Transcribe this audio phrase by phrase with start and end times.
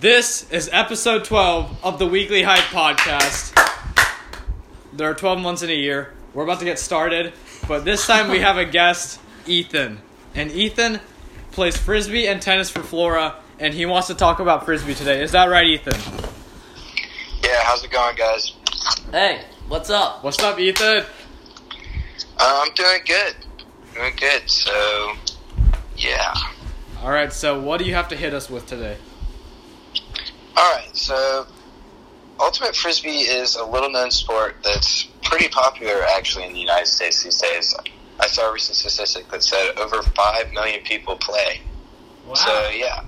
[0.00, 3.52] This is episode 12 of the Weekly Hype Podcast.
[4.94, 6.14] There are 12 months in a year.
[6.32, 7.34] We're about to get started,
[7.68, 10.00] but this time we have a guest, Ethan.
[10.34, 11.00] And Ethan
[11.52, 15.22] plays frisbee and tennis for Flora, and he wants to talk about frisbee today.
[15.22, 16.00] Is that right, Ethan?
[17.44, 18.54] Yeah, how's it going, guys?
[19.10, 20.24] Hey, what's up?
[20.24, 21.04] What's up, Ethan?
[22.38, 23.36] Uh, I'm doing good.
[23.94, 24.48] Doing good.
[24.48, 25.12] So,
[25.94, 26.32] yeah.
[27.02, 28.96] All right, so what do you have to hit us with today?
[30.56, 30.88] All right.
[30.96, 31.46] So,
[32.38, 37.22] ultimate frisbee is a little known sport that's pretty popular actually in the United States
[37.22, 37.74] these days.
[38.18, 41.60] I saw a recent statistic that said over five million people play.
[42.26, 42.34] Wow.
[42.34, 43.02] So yeah,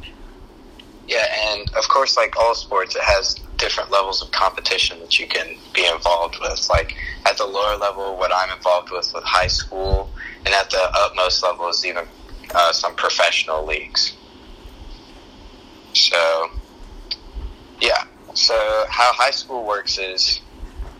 [1.07, 5.27] yeah, and of course, like all sports, it has different levels of competition that you
[5.27, 6.69] can be involved with.
[6.71, 6.97] Like
[7.27, 10.11] at the lower level, what I'm involved with with high school,
[10.47, 12.05] and at the utmost level is even
[12.55, 14.15] uh, some professional leagues.
[15.95, 16.51] So,
[17.83, 18.05] yeah.
[18.35, 18.55] So
[18.89, 20.41] how high school works is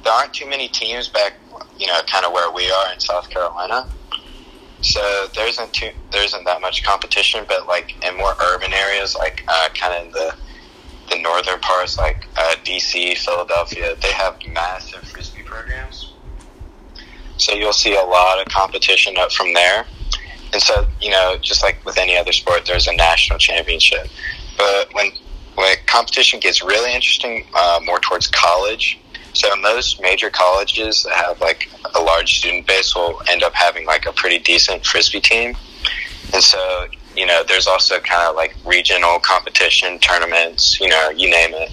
[0.03, 1.35] there aren't too many teams back,
[1.79, 3.89] you know, kind of where we are in South Carolina.
[4.83, 9.15] So there isn't too, there isn't that much competition, but like in more urban areas,
[9.15, 10.35] like uh, kind of in the
[11.09, 16.13] the northern parts, like uh, DC, Philadelphia, they have massive frisbee programs.
[17.37, 19.85] So you'll see a lot of competition up from there.
[20.53, 24.09] And so you know, just like with any other sport, there's a national championship.
[24.59, 25.13] But when
[25.55, 28.99] when competition gets really interesting, uh, more towards college.
[29.35, 33.87] So most major colleges that have like a large student base will end up having
[33.87, 35.57] like a pretty decent frisbee team,
[36.35, 36.87] and so
[37.17, 41.71] you know there's also kind of like regional competition tournaments, you know, you name it.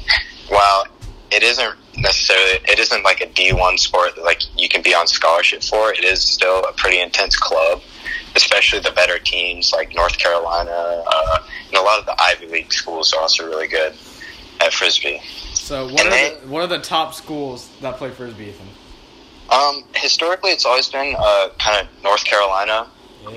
[0.48, 0.88] While
[1.32, 5.08] it isn't necessarily, it isn't like a D1 sport that like you can be on
[5.08, 5.94] scholarship for.
[5.94, 7.82] It is still a pretty intense club,
[8.36, 10.72] especially the better teams like North Carolina
[11.08, 13.94] uh, and a lot of the Ivy League schools are also really good
[14.62, 15.22] at frisbee.
[15.54, 18.68] So, what are, the, what are the top schools that play frisbee, Ethan?
[19.52, 22.88] Um, historically, it's always been uh, kind of North Carolina.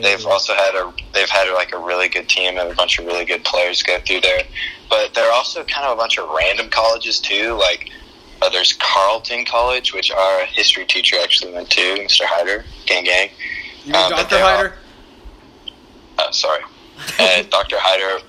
[0.00, 3.04] They've also had a they've had like a really good team and a bunch of
[3.06, 4.42] really good players go through there.
[4.88, 7.54] But there are also kind of a bunch of random colleges too.
[7.54, 7.90] Like
[8.40, 12.22] uh, there's Carleton College, which our history teacher actually went to, Mr.
[12.24, 13.30] Hyder, gang gang.
[13.84, 14.38] You mean Uh, Dr.
[14.38, 14.74] Hyder?
[16.22, 16.62] Uh, sorry,
[17.18, 17.76] uh, Dr.
[17.78, 18.24] Hyder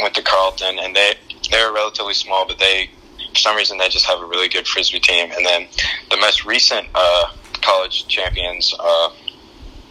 [0.00, 1.14] went to Carleton, and they
[1.50, 2.90] they're relatively small, but they
[3.30, 5.30] for some reason they just have a really good frisbee team.
[5.36, 5.68] And then
[6.10, 7.32] the most recent uh,
[7.62, 9.10] college champions uh,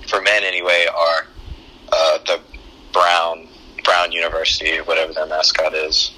[0.07, 1.28] for men, anyway, are
[1.91, 2.41] uh, the
[2.94, 3.47] Brown
[3.84, 6.11] Brown University, whatever their mascot is.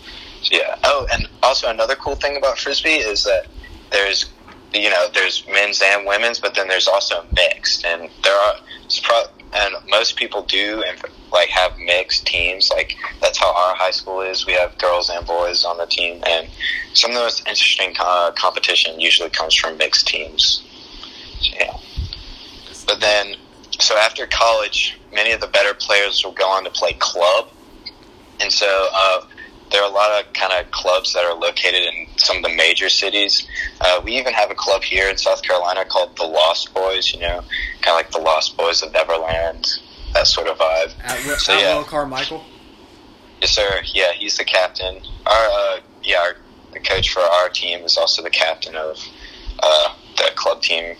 [0.43, 0.77] So, yeah.
[0.83, 3.47] Oh, and also another cool thing about frisbee is that
[3.91, 4.25] there's
[4.73, 8.55] you know there's men's and women's, but then there's also mixed, and there are
[8.85, 9.25] it's pro-
[9.57, 10.99] and most people do and
[11.31, 12.69] like have mixed teams.
[12.71, 14.45] Like that's how our high school is.
[14.45, 16.47] We have girls and boys on the team, and
[16.93, 20.63] some of the most interesting uh, competition usually comes from mixed teams.
[21.41, 21.77] Yeah.
[22.85, 23.35] But then,
[23.79, 27.49] so after college, many of the better players will go on to play club,
[28.39, 29.21] and so uh,
[29.71, 32.55] there are a lot of kind of clubs that are located in some of the
[32.55, 33.47] major cities.
[33.81, 37.13] Uh, we even have a club here in South Carolina called the Lost Boys.
[37.13, 37.41] You know,
[37.81, 39.67] kind of like the Lost Boys of Neverland,
[40.13, 40.93] that sort of vibe.
[41.03, 41.75] At, So, at yeah.
[41.77, 42.43] Will Carmichael?
[43.41, 43.81] Yes, sir.
[43.93, 45.01] Yeah, he's the captain.
[45.25, 46.37] Our uh, yeah, our,
[46.73, 48.97] the coach for our team is also the captain of
[49.61, 50.95] uh, the club team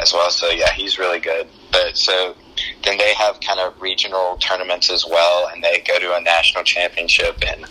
[0.00, 0.30] as well.
[0.30, 1.48] So yeah, he's really good.
[1.70, 2.36] But so
[2.84, 6.64] then they have kind of regional tournaments as well, and they go to a national
[6.64, 7.64] championship, and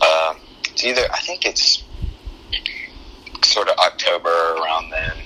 [0.00, 0.34] uh,
[0.64, 1.82] it's either I think it's
[3.44, 5.16] sort of October around then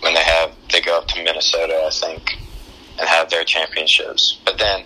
[0.00, 2.38] when they have they go up to Minnesota, I think,
[2.98, 4.38] and have their championships.
[4.44, 4.84] But then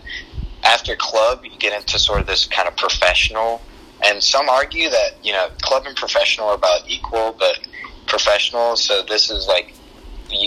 [0.62, 3.60] after club, you get into sort of this kind of professional.
[4.04, 7.60] And some argue that you know club and professional are about equal, but
[8.06, 8.76] professional.
[8.76, 9.74] So this is like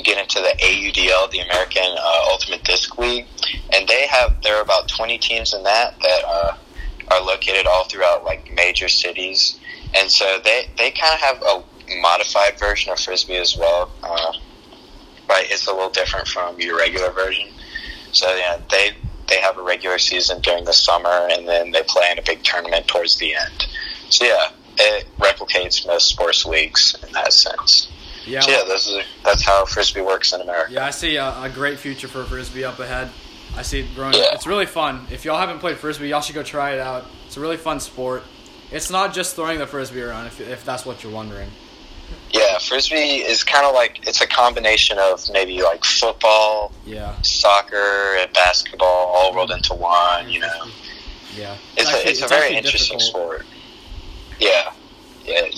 [0.05, 3.25] get into the AUDL, the American uh, Ultimate Disc League,
[3.73, 6.55] and they have there are about twenty teams in that that uh,
[7.09, 9.59] are located all throughout like major cities,
[9.95, 11.63] and so they they kind of have a
[12.01, 13.91] modified version of frisbee as well.
[14.03, 14.33] Uh,
[15.27, 17.47] right, it's a little different from your regular version.
[18.11, 18.91] So yeah, they
[19.27, 22.43] they have a regular season during the summer, and then they play in a big
[22.43, 23.65] tournament towards the end.
[24.09, 27.91] So yeah, it replicates most sports leagues in that sense.
[28.25, 28.41] Yeah.
[28.41, 30.73] So yeah, this is that's how frisbee works in America.
[30.73, 33.09] Yeah, I see a, a great future for frisbee up ahead.
[33.55, 34.13] I see it growing.
[34.15, 34.33] Yeah.
[34.33, 35.07] It's really fun.
[35.11, 37.05] If y'all haven't played frisbee, y'all should go try it out.
[37.27, 38.23] It's a really fun sport.
[38.71, 41.49] It's not just throwing the frisbee around, if, if that's what you're wondering.
[42.31, 48.17] Yeah, frisbee is kind of like it's a combination of maybe like football, Yeah, soccer,
[48.19, 50.29] and basketball all rolled into one.
[50.29, 50.65] You know,
[51.35, 51.55] yeah.
[51.77, 53.43] it's, actually- a it's, a very interesting difficult.
[53.43, 53.45] sport.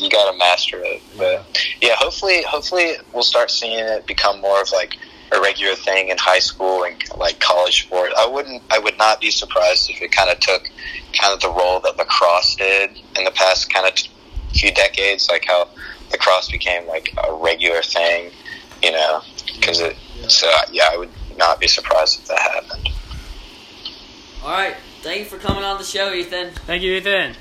[0.10, 1.02] Got to master it.
[1.18, 1.46] But
[1.82, 4.96] yeah, hopefully, hopefully we'll start seeing it become more of like
[5.32, 8.12] a regular thing in high school and like college sport.
[8.18, 10.70] I wouldn't, I would not be surprised if it kind of took
[11.20, 13.94] kind of the role that lacrosse did in the past kind of
[14.54, 15.68] few decades, like how
[16.12, 18.32] lacrosse became like a regular thing,
[18.82, 19.22] you know,
[19.56, 19.96] because it.
[20.28, 22.90] So yeah, I would not be surprised if that happened.
[24.44, 24.76] All right.
[25.02, 26.52] Thank you for coming on the show, Ethan.
[26.66, 27.36] Thank you, Ethan.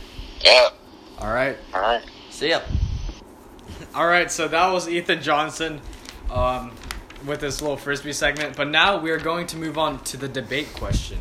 [0.44, 0.68] Yeah.
[1.18, 1.56] All right.
[1.74, 2.02] All right.
[2.36, 2.60] See ya.
[3.94, 5.80] All right, so that was Ethan Johnson
[6.30, 6.72] um,
[7.24, 8.56] with this little frisbee segment.
[8.56, 11.18] But now we are going to move on to the debate question: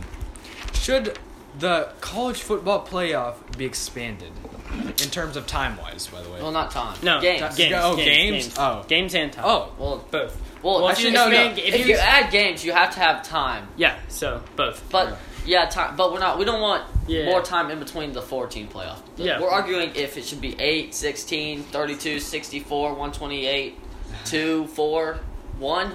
[0.73, 1.17] Should
[1.57, 4.33] the college football playoff be expanded
[4.73, 6.07] in terms of time wise?
[6.07, 6.41] By the way.
[6.41, 6.97] Well, not time.
[7.01, 7.55] No, games.
[7.55, 7.73] games.
[7.77, 8.43] Oh, games, games?
[8.47, 8.55] games.
[8.57, 8.85] Oh.
[8.89, 9.45] games and time.
[9.47, 10.37] Oh, Well, both.
[10.61, 11.35] well, Well, actually, if you no, no.
[11.45, 13.69] expand, if, if, you, you, add games, you have to have time.
[13.77, 14.83] yeah, so both.
[14.91, 15.95] But yeah, time.
[15.95, 16.37] But we're not.
[16.39, 17.25] We don't want Yeah.
[17.25, 18.99] more time in between the 14 playoff.
[19.17, 19.39] Yeah.
[19.39, 23.77] We're arguing if it should be 8, 16, 32, 64, 128,
[24.25, 25.19] 2, 4,
[25.59, 25.91] 1.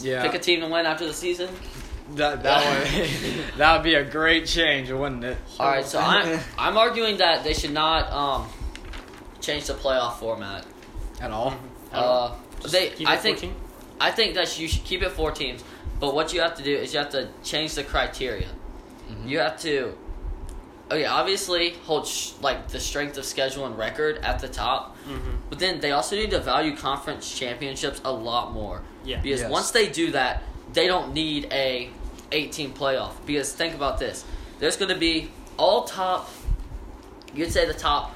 [0.00, 0.22] yeah.
[0.22, 1.48] Pick a team to win after the season.
[2.16, 3.08] That that would
[3.56, 5.38] that would be a great change, wouldn't it?
[5.58, 8.46] All right, so I'm I'm arguing that they should not um
[9.40, 10.66] change the playoff format.
[11.20, 11.54] at all.
[11.92, 12.32] Uh,
[12.70, 13.54] they I think 14?
[14.00, 15.62] I think that you should keep it four teams,
[16.00, 18.48] but what you have to do is you have to change the criteria.
[19.26, 19.94] You have to,
[20.90, 25.36] okay, obviously hold sh- like the strength of schedule and record at the top, Mhm.
[25.50, 28.82] but then they also need to value conference championships a lot more.
[29.04, 29.20] Yeah.
[29.20, 29.50] because Yes.
[29.50, 30.42] once they do that,
[30.72, 31.90] they don't need a
[32.32, 33.12] 18 playoff.
[33.26, 34.24] Because think about this:
[34.58, 36.30] there's going to be all top.
[37.34, 38.14] You'd say the top.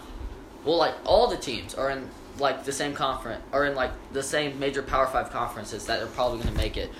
[0.64, 2.08] Well, like all the teams are in
[2.38, 6.06] like the same conference, or in like the same major Power Five conferences that are
[6.06, 6.90] probably going to make it.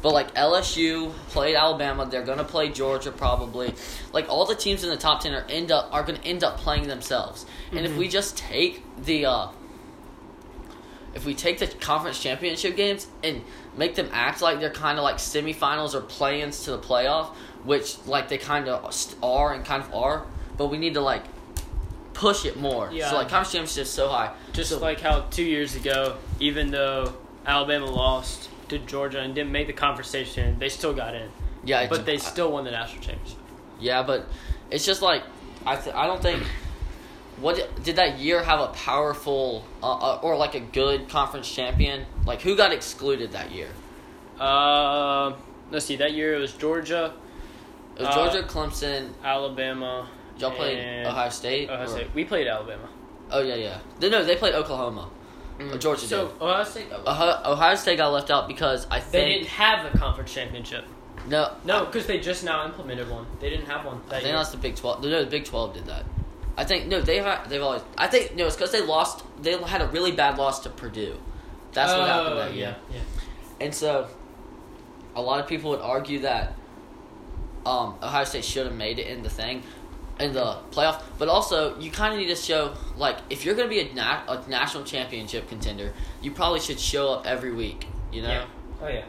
[0.00, 3.74] But like LSU played Alabama, they're gonna play Georgia probably.
[4.12, 6.56] Like all the teams in the top ten are end up are gonna end up
[6.58, 7.46] playing themselves.
[7.72, 9.48] And if we just take the uh,
[11.14, 13.42] if we take the conference championship games and
[13.76, 17.34] make them act like they're kind of like semifinals or play-ins to the playoff,
[17.64, 21.24] which like they kind of are and kind of are, but we need to like
[22.12, 22.88] push it more.
[22.92, 23.10] Yeah.
[23.10, 24.32] So like conference championship is so high.
[24.52, 27.14] Just So- like how two years ago, even though
[27.46, 31.28] Alabama lost to Georgia and didn't make the conversation, they still got in.
[31.64, 33.38] yeah, But they still won the national championship.
[33.80, 34.26] Yeah, but
[34.70, 35.22] it's just like
[35.66, 36.42] I th- I don't think
[37.40, 37.54] what
[37.84, 42.04] did, that year have a powerful uh, uh, or like a good conference champion?
[42.26, 43.68] Like who got excluded that year?
[44.38, 45.34] Uh,
[45.70, 45.96] let's see.
[45.96, 47.12] That year it was Georgia,
[47.96, 49.12] It was Uh, Georgia, Clemson.
[49.22, 50.08] Alabama.
[50.38, 51.68] Y'all played Ohio State.
[51.70, 52.08] Ohio or- State.
[52.14, 52.88] We played Alabama.
[53.30, 53.78] Oh yeah, yeah.
[54.00, 55.10] They, no, they played Oklahoma.
[55.60, 56.42] Uh, Georgia So did.
[56.42, 56.86] Ohio State.
[56.92, 60.84] Ohio, Ohio State got left out because I They didn't have a conference championship.
[61.26, 63.26] no, No, because they just now implemented one.
[63.40, 64.32] They didn't have one I that think year.
[64.36, 65.02] that's the Big Twelve.
[65.02, 66.04] No, the Big Twelve did that.
[66.56, 67.48] I think no, they have.
[67.48, 67.82] They've always.
[67.96, 69.24] I think no, it's because they lost.
[69.42, 71.16] They had a really bad loss to Purdue.
[71.72, 72.76] That's what happened Oh, that year.
[72.90, 73.64] Yeah, yeah.
[73.64, 74.08] And so,
[75.14, 76.54] a lot of people would argue that
[77.66, 79.62] um, Ohio State should have made it in the thing,
[80.20, 81.02] in the playoff.
[81.18, 83.94] But also, you kind of need to show like if you're going to be a,
[83.94, 85.92] na- a national championship contender,
[86.22, 87.86] you probably should show up every week.
[88.12, 88.44] You know, Yeah.
[88.82, 89.04] Oh yeah.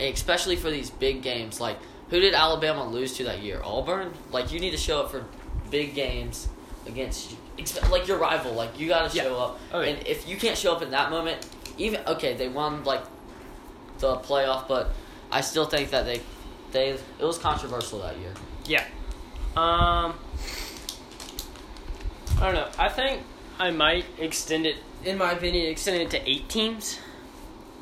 [0.00, 1.60] especially for these big games.
[1.60, 1.78] Like,
[2.10, 3.60] who did Alabama lose to that year?
[3.64, 4.12] Auburn.
[4.30, 5.24] Like, you need to show up for
[5.70, 6.48] big games
[6.86, 7.34] against
[7.90, 8.52] like your rival.
[8.52, 9.22] Like, you got to Yeah.
[9.24, 9.60] show up.
[9.72, 9.90] Oh, yeah.
[9.90, 11.46] And if you can't show up in that moment,
[11.78, 13.02] even okay, they won like
[13.98, 14.90] the playoff, but
[15.30, 16.20] I still think that they
[16.72, 18.32] they it was controversial that year.
[18.66, 18.84] Yeah.
[19.56, 20.14] Um.
[22.42, 22.68] I don't know.
[22.76, 23.22] I think
[23.60, 24.76] I might extend it.
[25.04, 26.98] In my opinion, extend it to eight teams,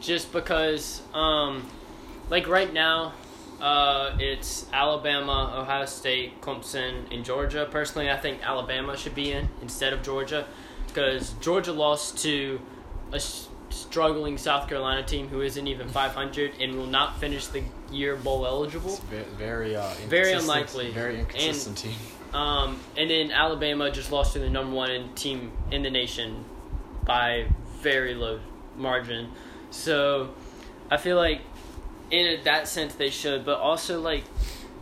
[0.01, 1.67] just because, um,
[2.29, 3.15] like right now,
[3.61, 7.67] uh, it's Alabama, Ohio State, Clemson, and Georgia.
[7.71, 10.47] Personally, I think Alabama should be in instead of Georgia,
[10.89, 12.61] because Georgia lost to
[13.13, 18.17] a struggling South Carolina team who isn't even 500 and will not finish the year
[18.17, 18.91] bowl eligible.
[18.91, 20.91] It's ve- very uh, Very unlikely.
[20.93, 21.95] Very And- inconsistent team.
[22.33, 26.45] Um, and then Alabama just lost to the number one team in the nation
[27.05, 27.47] by
[27.81, 28.39] very low
[28.77, 29.31] margin.
[29.71, 30.31] So
[30.91, 31.41] I feel like
[32.13, 34.23] in that sense they should, but also like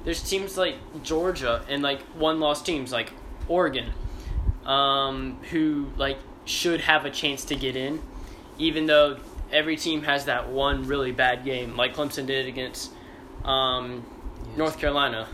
[0.04, 3.12] there's teams like Georgia and like one loss teams like
[3.48, 3.92] Oregon,
[4.66, 8.00] um, who like should have a chance to get in,
[8.58, 9.18] even though
[9.50, 12.90] every team has that one really bad game like Clemson did against
[13.48, 14.04] um,
[14.56, 15.26] North Carolina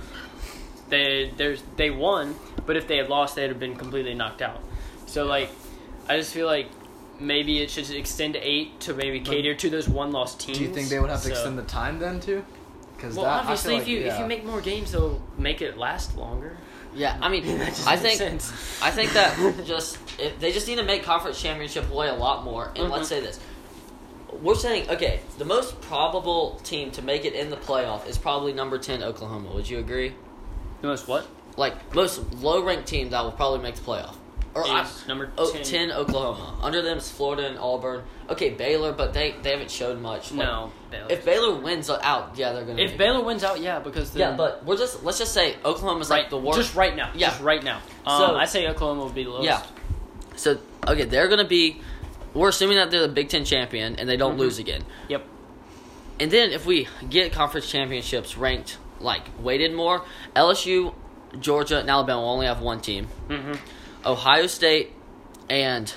[0.89, 2.35] they there's they won,
[2.67, 4.63] but if they had lost, they'd have been completely knocked out.
[5.07, 5.51] So like,
[6.09, 6.69] I just feel like
[7.19, 10.59] maybe it should extend to eight to maybe cater to those one loss teams.
[10.59, 12.45] Do you think they would have to So- extend the time then too?
[12.97, 15.21] Because Well, that, obviously, I if feel you like, if you make more games, they'll
[15.37, 16.57] make it last longer.
[16.95, 18.53] Yeah, I mean, That just I makes think sense.
[18.83, 22.45] I think that just if they just need to make conference championship play a lot
[22.45, 22.71] more.
[22.77, 23.09] And let's Mhm.
[23.09, 23.41] say this:
[24.43, 28.53] we're saying okay, the most probable team to make it in the playoff is probably
[28.53, 29.51] number ten Oklahoma.
[29.55, 30.15] Would you agree?
[30.81, 31.27] The most what?
[31.57, 34.17] Like most low-ranked team that will probably make the playoff.
[34.55, 35.65] Or I, number oh, 10.
[35.65, 36.57] 10 Oklahoma.
[36.63, 38.05] Under them is Florida and Auburn.
[38.31, 40.31] Okay, Baylor, but they they haven't showed much.
[40.31, 40.73] Like, No.
[40.93, 41.07] Baylor.
[41.11, 42.81] If Baylor wins out, yeah, they're gonna.
[42.81, 42.99] If make it.
[42.99, 46.31] Baylor wins out, yeah, because yeah, but we're just let's just say Oklahoma's right, like
[46.31, 46.59] the worst.
[46.59, 47.31] just right now, Yeah.
[47.31, 47.81] just right now.
[48.07, 49.47] Um, So- I say Oklahoma will be the lowest.
[49.47, 49.63] Yeah.
[50.37, 51.81] So okay, they're gonna be.
[52.35, 54.41] We're assuming that they're the Big Ten champion and they don't Mhm.
[54.41, 54.85] lose again.
[55.09, 55.25] Yep.
[56.21, 60.03] And then if we get conference championships ranked like weighted more,
[60.35, 60.95] LSU,
[61.41, 63.09] Georgia, and Alabama will only have one team.
[63.29, 63.53] Mm-hmm.
[64.07, 64.93] Ohio State
[65.49, 65.93] and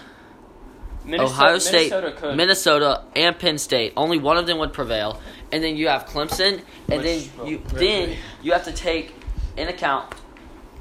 [1.06, 2.36] Minnesota, Ohio State, Minnesota.
[2.36, 3.94] Minnesota, and Penn State.
[3.96, 7.62] Only one of them would prevail, and then you have Clemson, and Which then you
[7.72, 9.14] really- then you have to take
[9.56, 10.14] in account.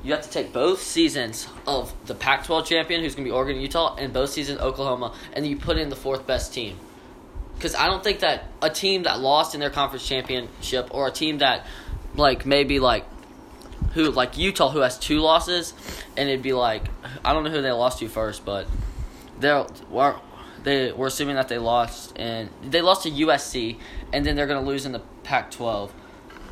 [0.06, 3.56] You have to take both seasons of the Pac-12 champion, who's going to be Oregon,
[3.56, 6.78] and Utah, and both seasons Oklahoma, and you put in the fourth best team.
[7.56, 11.10] Because I don't think that a team that lost in their conference championship, or a
[11.10, 11.66] team that,
[12.14, 13.04] like maybe like,
[13.94, 15.74] who like Utah, who has two losses,
[16.16, 16.84] and it'd be like
[17.24, 18.68] I don't know who they lost to first, but
[19.40, 20.14] they're we're,
[20.62, 23.76] they we're assuming that they lost and they lost to USC
[24.12, 25.90] and then they're going to lose in the Pac-12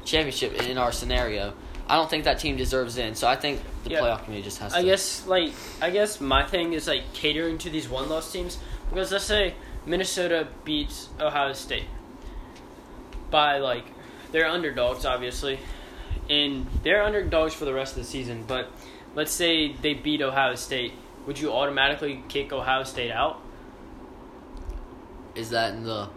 [0.04, 1.54] championship in our scenario.
[1.88, 4.00] I don't think that team deserves in, so I think the Yeah.
[4.00, 4.78] playoff committee just has to.
[4.78, 8.58] I guess like I guess my thing is like catering to these one loss teams
[8.90, 9.54] because let's say
[9.86, 11.84] Minnesota beats Ohio State
[13.30, 13.84] by like
[14.32, 15.58] they're underdogs obviously
[16.30, 18.70] and they're underdogs for the rest of the season but
[19.14, 20.92] let's say they beat Ohio State
[21.26, 23.40] would you automatically kick Ohio State out
[25.34, 26.08] is that in the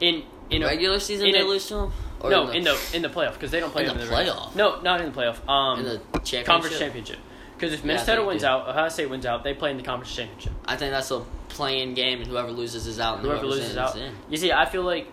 [0.00, 1.92] in in a, regular season in they a- lose to them?
[2.20, 4.08] Or no in the in the playoff because they don't play In them the in
[4.08, 4.54] the playoff?
[4.54, 6.46] no not in the playoff um in the championship.
[6.46, 7.18] conference championship
[7.56, 10.14] because if Minnesota think wins out Ohio State wins out they play in the conference
[10.14, 13.18] championship I think that's a playing game, and whoever loses is out.
[13.18, 13.96] And whoever loses out.
[13.96, 14.14] in.
[14.30, 15.08] You see, I feel like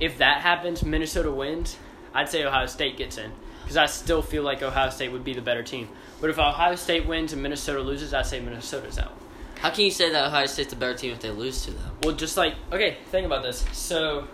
[0.00, 1.76] if that happens, Minnesota wins.
[2.14, 5.32] I'd say Ohio State gets in because I still feel like Ohio State would be
[5.32, 5.88] the better team.
[6.20, 9.12] But if Ohio State wins and Minnesota loses, I'd say Minnesota's out.
[9.60, 11.90] How can you say that Ohio State's a better team if they lose to them?
[12.02, 13.64] Well, just like okay, think about this.
[13.72, 14.28] So,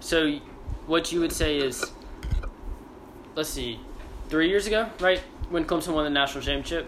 [0.00, 0.38] so
[0.86, 1.84] what you would say is,
[3.34, 3.80] let's see,
[4.28, 6.86] three years ago, right when Clemson won the national championship,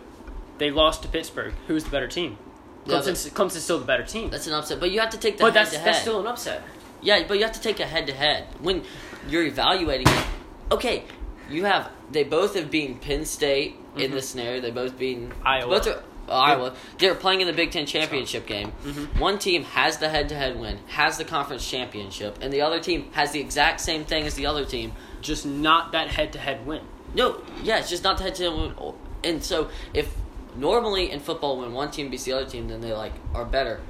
[0.59, 1.55] they lost to Pittsburgh.
[1.67, 2.38] Who's the better team?
[2.87, 4.31] Yeah, Clemson's, Clemson's still the better team.
[4.31, 6.26] That's an upset, but you have to take the But head that's that's still an
[6.26, 6.62] upset.
[7.00, 8.83] Yeah, but you have to take a head to head when
[9.28, 10.25] you're evaluating it.
[10.73, 11.05] Okay,
[11.50, 14.14] you have they both have beaten Penn State in Mhm.
[14.14, 14.61] this scenario.
[14.61, 15.69] They both beaten Iowa.
[15.78, 16.75] Both are, Iowa.
[16.99, 18.73] They're playing in the Big Ten championship game.
[18.85, 19.19] Mhm.
[19.19, 22.81] One team has the head to head win, has the conference championship, and the other
[22.81, 24.93] team has the exact same thing as the other team.
[25.21, 26.83] Just not that head-to-head win.
[27.15, 28.95] No, yeah, it's just not the head to head win.
[29.25, 30.15] And so if
[30.55, 33.81] normally in football when one team beats the other team, then they like are better.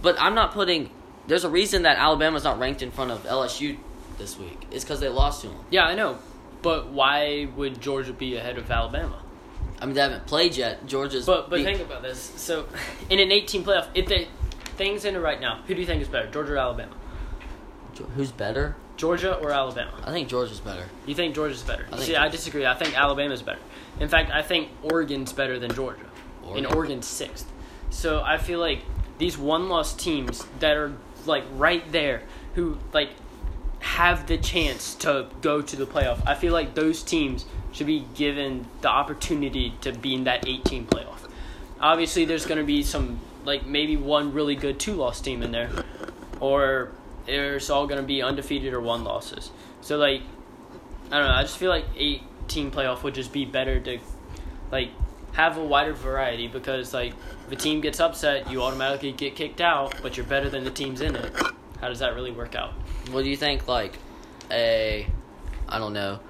[0.00, 0.90] But I'm not putting.
[1.26, 3.78] There's a reason that Alabama's not ranked in front of LSU
[4.18, 4.66] this week.
[4.72, 5.58] It's because they lost to them.
[5.70, 6.18] Yeah, I know.
[6.62, 9.22] But why would Georgia be ahead of Alabama?
[9.82, 10.86] I mean, they haven't played yet.
[10.86, 11.26] Georgia's.
[11.26, 12.32] But but beat- think about this.
[12.36, 12.66] So
[13.10, 14.28] in an 18 playoff, if they
[14.76, 16.94] things in it right now, who do you think is better, Georgia or Alabama?
[18.16, 18.76] who's better?
[18.96, 19.92] Georgia or Alabama?
[20.04, 20.84] I think Georgia's better.
[21.06, 21.86] You think Georgia's better?
[21.92, 22.66] I See, I disagree.
[22.66, 23.60] I think Alabama's better.
[24.00, 26.06] In fact, I think Oregon's better than Georgia.
[26.44, 26.64] Oregon.
[26.64, 27.50] And Oregon's sixth.
[27.90, 28.80] So I feel like
[29.18, 30.94] these one-loss teams that are
[31.26, 32.22] like right there,
[32.54, 33.10] who like
[33.80, 36.22] have the chance to go to the playoff.
[36.26, 40.86] I feel like those teams should be given the opportunity to be in that 18
[40.86, 41.28] playoff.
[41.80, 45.70] Obviously, there's going to be some like maybe one really good two-loss team in there,
[46.38, 46.92] or
[47.26, 49.50] there's all going to be undefeated or one losses.
[49.80, 50.22] So like,
[51.10, 51.34] I don't know.
[51.34, 53.98] I just feel like 18 playoff would just be better to
[54.70, 54.90] like
[55.32, 57.14] have a wider variety because like
[57.46, 60.70] if a team gets upset, you automatically get kicked out, but you're better than the
[60.70, 61.32] teams in it.
[61.80, 62.72] How does that really work out?
[63.10, 63.66] What do you think?
[63.66, 63.98] Like
[64.50, 65.06] a,
[65.68, 66.20] I don't know.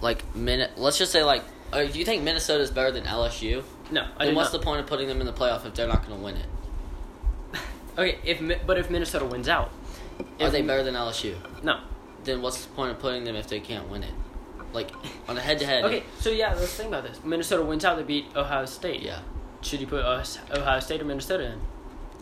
[0.00, 0.72] Like minute.
[0.76, 1.42] Let's just say like.
[1.72, 3.62] Uh, do you think Minnesota is better than LSU?
[3.92, 4.60] No, I Then do what's not.
[4.60, 6.46] the point of putting them in the playoff if they're not going to win it?
[7.98, 9.70] Okay, if but if Minnesota wins out,
[10.18, 11.34] Are if- they better than LSU?
[11.62, 11.80] No.
[12.24, 14.12] Then what's the point of putting them if they can't win it?
[14.72, 14.90] Like
[15.28, 15.84] on a head to head.
[15.84, 17.20] Okay, so yeah, let's think about this.
[17.24, 19.02] Minnesota wins out, they beat Ohio State.
[19.02, 19.20] Yeah,
[19.62, 21.60] Should you put Ohio Ohio State or Minnesota in?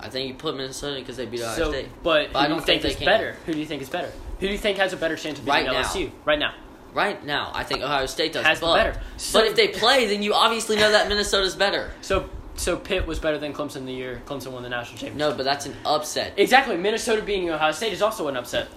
[0.00, 1.88] I think you put Minnesota in because they beat Ohio so, State.
[2.02, 3.36] but who I do you don't think, think is better?
[3.46, 4.10] Who do you think is better?
[4.40, 5.82] Who do you think has a better chance of beating Right now.
[5.82, 6.54] LSU right now?
[6.94, 8.44] Right now, I think Ohio State does.
[8.44, 9.00] Has but, better.
[9.16, 11.90] So- but if they play, then you obviously know that Minnesota's better.
[12.00, 15.16] So so Pitt was better than Clemson the year Clemson won the national championship.
[15.16, 16.34] No, but that's an upset.
[16.36, 16.76] Exactly.
[16.76, 18.68] Minnesota beating Ohio State is also an upset.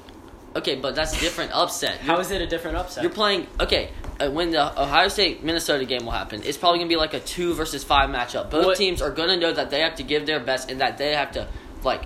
[0.56, 2.00] Okay, but that's a different upset.
[2.00, 3.04] How is it a different upset?
[3.04, 3.48] You're playing.
[3.60, 3.90] Okay,
[4.20, 7.22] uh, when the Ohio State Minnesota game will happen, it's probably gonna be like a
[7.22, 8.50] two versus five matchup.
[8.50, 10.98] Both What- teams are gonna know that they have to give their best and that
[10.98, 11.48] they have to
[11.84, 12.04] like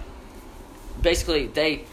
[1.01, 1.85] basically they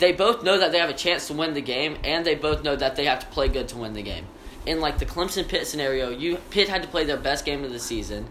[0.00, 2.64] they both know that they have a chance to win the game and they both
[2.64, 4.26] know that they have to play good to win the game.
[4.66, 7.70] In like the Clemson Pitt scenario, you Pitt had to play their best game of
[7.72, 8.26] the season,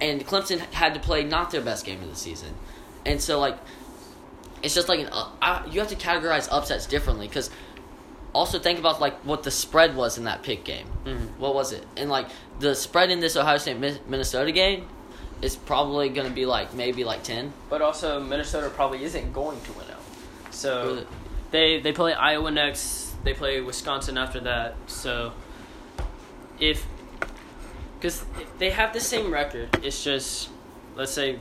[0.00, 2.54] and Clemson had to play not their best game of the season,
[3.06, 3.56] and so like
[4.62, 7.48] it's just like an uh, I, you have to categorize upsets differently because
[8.34, 10.86] also think about like what the spread was in that Pitt game.
[11.04, 11.38] Mhm.
[11.38, 11.86] What was it?
[11.96, 14.86] And like the spread in this Ohio State Minnesota game
[15.40, 17.52] is probably going to be like maybe like ten.
[17.70, 19.99] But also, Minnesota probably isn't going to win out.
[20.50, 21.04] So
[21.50, 23.14] they they play Iowa next.
[23.24, 24.74] They play Wisconsin after that.
[24.86, 25.32] So
[26.58, 26.86] if
[27.98, 28.24] because
[28.58, 30.48] they have the same record, it's just
[30.96, 31.38] let's say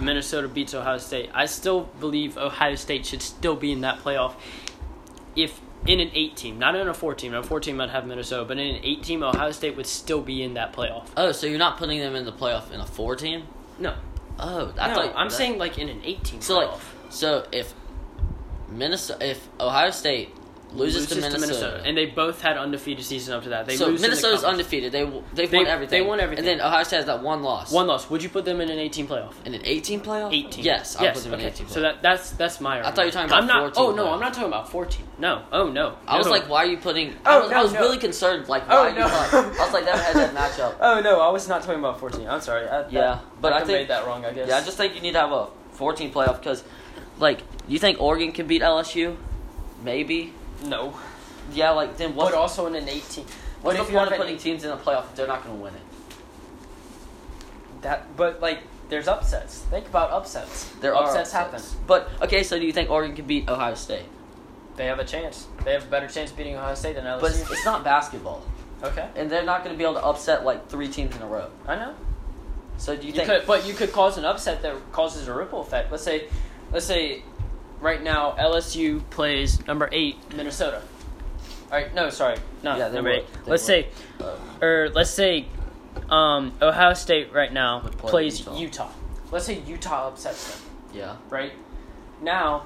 [0.00, 1.30] Minnesota beats Ohio State.
[1.34, 4.34] I still believe Ohio State should still be in that playoff.
[5.36, 7.32] If in an eight team, not in a four team.
[7.34, 10.20] A four team might have Minnesota, but in an eight team, Ohio State would still
[10.20, 11.06] be in that playoff.
[11.16, 13.44] Oh, so you're not putting them in the playoff in a four team?
[13.78, 13.94] No,
[14.38, 17.46] Oh, I no, thought I'm that- saying like in an eight team So like, so
[17.50, 17.72] if
[18.70, 20.34] Minnesota, if Ohio State
[20.72, 23.66] loses, to, Minnesota, and they both had undefeated season up to that.
[23.66, 24.92] They so lose in the undefeated.
[24.92, 25.02] They
[25.34, 26.02] they've They- won everything.
[26.02, 26.46] they won everything.
[26.48, 27.72] And then Ohio State has that one loss.
[27.72, 28.08] One loss.
[28.08, 29.32] Would you put them in an 18 playoff?
[29.44, 30.32] in an 18 playoff.
[30.32, 30.64] 18.
[30.64, 31.14] Yes, yes.
[31.16, 31.48] put them in okay.
[31.48, 31.70] an 18 playoff.
[31.70, 32.76] So that that's that's my.
[32.80, 32.94] Argument.
[32.96, 33.74] thought you were talking about I'm not.
[33.74, 34.14] 14 Oh no, playoff.
[34.14, 35.06] I'm not talking about 14.
[35.18, 35.42] No.
[35.52, 35.96] Oh no.
[36.06, 36.32] I was No.
[36.32, 37.16] like, why are you putting?
[37.26, 37.80] Oh, I was, I was no.
[37.80, 38.48] really concerned.
[38.48, 39.08] Like, Oh, why are you no.
[39.08, 40.76] thought- I was like, that had that matchup.
[40.80, 42.28] Oh no, I was not talking about 14.
[42.28, 42.68] I'm sorry.
[42.68, 44.24] I, that, Yeah, but I, I think- made that wrong.
[44.24, 44.48] I guess.
[44.48, 46.62] Yeah, I just think you need to have a 14 playoff because,
[47.20, 49.16] like, you think Oregon can beat LSU?
[49.84, 50.32] Maybe.
[50.64, 50.94] no.
[51.52, 52.34] Yeah, like then But what?
[52.34, 53.24] also in an 18.
[53.24, 53.26] What's
[53.62, 55.42] But if you point have of an putting teams in the playoff if they're not
[55.44, 55.80] going to win it?
[57.82, 59.58] that, but like, there's upsets.
[59.70, 60.66] Think about upsets.
[60.80, 61.62] There are upsets happen.
[61.86, 64.04] But okay, so do you think Oregon can beat Ohio State?
[64.76, 65.46] They have a chance.
[65.64, 67.20] They have a better chance of beating Ohio State than LSU.
[67.20, 68.42] But it's, it's not basketball,
[68.82, 69.08] okay.
[69.16, 71.50] and they're not going to be able to upset like three teams in a row.
[71.66, 71.94] I know.
[72.78, 73.28] So do you, You think?
[73.28, 75.90] could, but you could cause an upset that causes a ripple effect.
[75.90, 76.28] Let's say,
[76.72, 77.22] let's say,
[77.80, 80.82] right now LSU plays number eight Minnesota.
[81.70, 83.26] All right, no, sorry, not Yeah, number eight.
[83.46, 83.88] Let's say,
[84.20, 85.46] Uh, or let's say,
[86.08, 88.56] um, Ohio State right now play plays Utah.
[88.58, 88.90] Utah.
[89.30, 91.16] Let's say Utah upsets them, yeah.
[91.28, 91.52] right?
[92.20, 92.64] Now,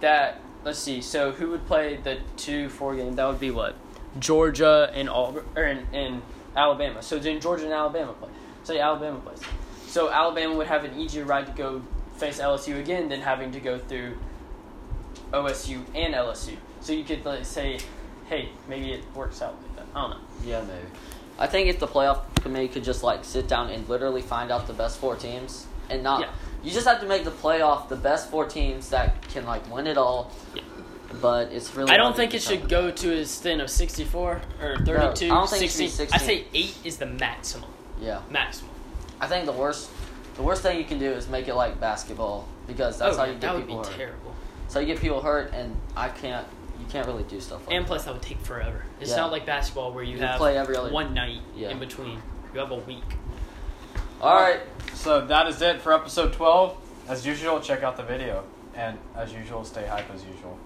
[0.00, 1.00] that let's see.
[1.00, 3.14] So who would play the two four game?
[3.14, 3.76] That would be what
[4.18, 6.22] Georgia and Auburn or in, in
[6.56, 7.02] Alabama.
[7.02, 8.30] So then Georgia and Alabama play.
[8.64, 9.40] Say Alabama plays.
[9.86, 11.82] So Alabama would have an easier ride to go
[12.16, 14.16] face LSU again than having to go through
[15.32, 16.56] OSU and LSU.
[16.80, 17.78] So you could like, say,
[18.28, 19.86] hey, maybe it works out like that.
[19.94, 20.16] I don't know.
[20.44, 20.86] Yeah, maybe.
[21.38, 24.66] I think if the playoff committee could just like sit down and literally find out
[24.66, 26.30] the best four teams and not Yeah.
[26.62, 29.86] you just have to make the playoff the best four teams that can like win
[29.86, 30.30] it all.
[30.54, 30.62] Yeah.
[31.20, 34.76] But it's really I don't think it should go to a stint of 64 or
[34.84, 35.88] 32, I don't think it should be 60.
[35.88, 36.14] 60.
[36.14, 37.70] I say 8 is the maximum.
[38.00, 38.20] Yeah.
[38.30, 38.70] Maximum.
[39.20, 39.90] I think the worst
[40.34, 43.24] the worst thing you can do is make it like basketball because that's oh, how
[43.24, 43.96] yeah, you get that would be people hurt.
[43.96, 44.34] terrible.
[44.68, 46.46] So you get people hurt and I can't
[46.80, 47.88] you can't really do stuff like And that.
[47.88, 48.84] plus, that would take forever.
[49.00, 49.16] It's Yeah.
[49.18, 51.70] not like basketball where you, You have play every other- one night Yeah.
[51.70, 52.20] in between.
[52.52, 53.04] You have a week.
[54.20, 54.60] All right.
[54.92, 56.76] So that is it for episode 12.
[57.08, 58.42] As usual, check out the video.
[58.74, 60.58] And as usual, stay hype as usual.